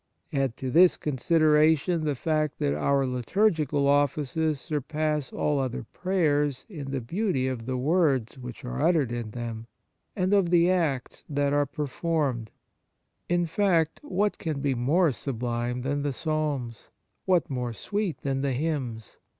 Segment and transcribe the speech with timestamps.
[0.33, 6.89] Add to this consideration the fact that our liturgical offices surpass all other prayers in
[6.89, 9.67] the beauty of the 44 The Liturgical Offices words which are uttered in them,
[10.15, 12.49] and of the acts that are performed.
[13.29, 16.89] In fact, what can be more sublime than the Psalms?
[17.25, 19.17] what more sweet than the hymns